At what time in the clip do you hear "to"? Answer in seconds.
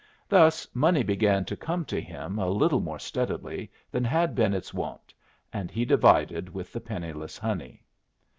1.45-1.55, 1.85-2.01